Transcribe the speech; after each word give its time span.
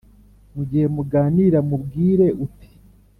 mugihe 0.53 0.85
muganira, 0.95 1.59
mubwire 1.69 2.27
uti: 2.45 2.69